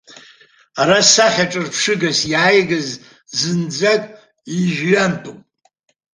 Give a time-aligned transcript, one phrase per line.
[0.81, 2.87] Ара сахьаҿырԥшыгас иааигаз
[3.39, 4.03] зынӡак
[4.57, 5.39] ижәҩантәуп.